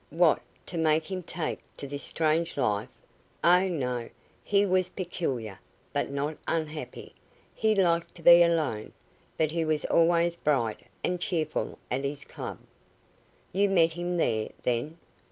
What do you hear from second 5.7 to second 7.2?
but not unhappy.